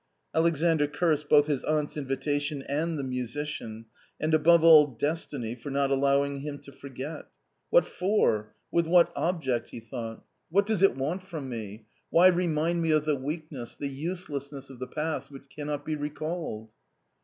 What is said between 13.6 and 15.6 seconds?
the use lessness of the past, which